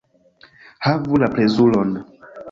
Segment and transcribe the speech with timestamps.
[0.85, 1.93] Havu la plezuron.